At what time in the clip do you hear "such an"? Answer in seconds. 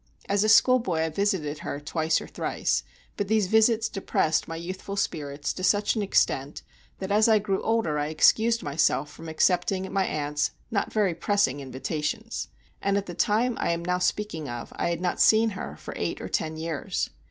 5.63-6.01